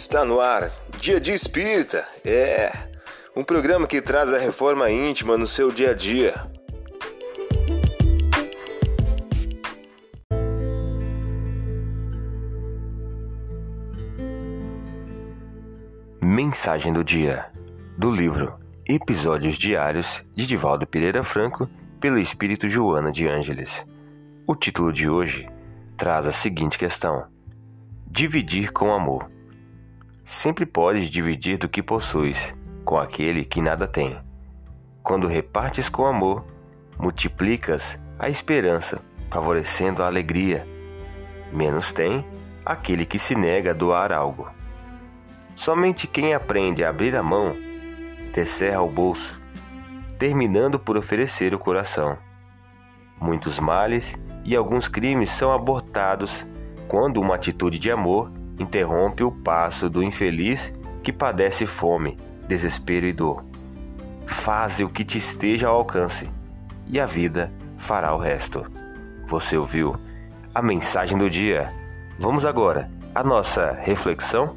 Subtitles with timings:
[0.00, 0.70] Está no ar,
[1.00, 2.06] Dia de Espírita.
[2.24, 2.70] É
[3.34, 6.34] um programa que traz a reforma íntima no seu dia a dia.
[16.22, 17.46] Mensagem do dia
[17.98, 18.54] do livro
[18.86, 21.68] Episódios Diários de Divaldo Pereira Franco
[22.00, 23.84] pelo Espírito Joana de Ângeles.
[24.46, 25.44] O título de hoje
[25.96, 27.26] traz a seguinte questão:
[28.06, 29.37] Dividir com amor.
[30.30, 34.20] Sempre podes dividir do que possuis com aquele que nada tem.
[35.02, 36.44] Quando repartes com amor,
[36.98, 40.68] multiplicas a esperança, favorecendo a alegria.
[41.50, 42.26] Menos tem
[42.62, 44.52] aquele que se nega a doar algo.
[45.56, 47.56] Somente quem aprende a abrir a mão
[48.34, 49.40] descerra o bolso,
[50.18, 52.18] terminando por oferecer o coração.
[53.18, 56.44] Muitos males e alguns crimes são abortados
[56.86, 63.12] quando uma atitude de amor interrompe o passo do infeliz que padece fome, desespero e
[63.12, 63.44] dor.
[64.26, 66.28] Faze o que te esteja ao alcance
[66.86, 68.66] e a vida fará o resto.
[69.26, 69.96] Você ouviu
[70.54, 71.72] a mensagem do dia?
[72.18, 74.56] Vamos agora à nossa reflexão?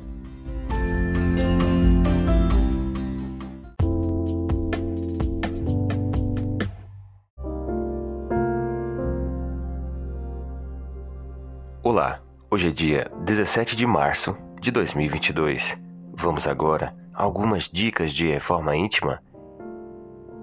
[11.83, 12.21] Olá,
[12.53, 15.77] hoje é dia 17 de março de 2022.
[16.13, 19.21] Vamos agora a algumas dicas de reforma íntima.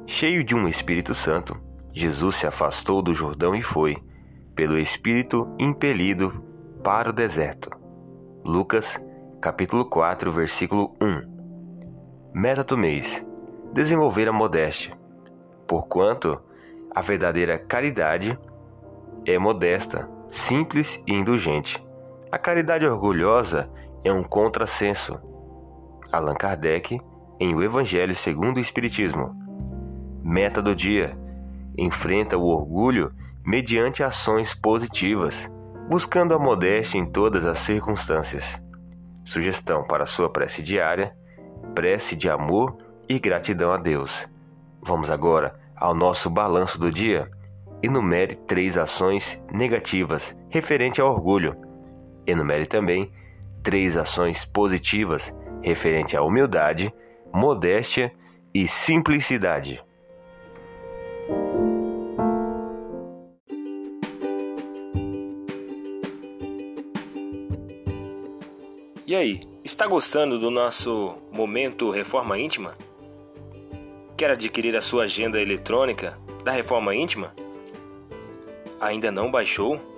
[0.07, 1.55] Cheio de um Espírito Santo,
[1.93, 3.99] Jesus se afastou do Jordão e foi,
[4.57, 6.43] pelo Espírito, impelido
[6.83, 7.69] para o deserto.
[8.43, 8.99] Lucas,
[9.39, 12.33] capítulo 4, versículo 1.
[12.33, 13.23] Meta do mês:
[13.75, 14.97] desenvolver a modéstia.
[15.69, 16.41] Porquanto
[16.91, 18.39] a verdadeira caridade
[19.27, 21.87] é modesta simples e indulgente.
[22.31, 23.71] A caridade orgulhosa
[24.05, 25.19] é um contrassenso.
[26.13, 27.01] Allan Kardec,
[27.41, 29.35] em O Evangelho segundo o Espiritismo.
[30.23, 31.17] Meta do dia:
[31.77, 33.13] enfrenta o orgulho
[33.47, 35.51] mediante ações positivas,
[35.89, 38.61] buscando a modéstia em todas as circunstâncias.
[39.25, 41.17] Sugestão para sua prece diária:
[41.75, 42.77] prece de amor
[43.09, 44.27] e gratidão a Deus.
[44.83, 47.31] Vamos agora ao nosso balanço do dia.
[47.83, 51.57] Enumere três ações negativas referente ao orgulho.
[52.29, 53.11] Enumere também
[53.63, 56.93] três ações positivas referente à humildade,
[57.33, 58.13] modéstia
[58.55, 59.83] e simplicidade.
[69.07, 72.75] E aí, está gostando do nosso momento Reforma Íntima?
[74.19, 77.35] Quer adquirir a sua agenda eletrônica da Reforma Íntima?
[78.79, 79.98] Ainda não baixou?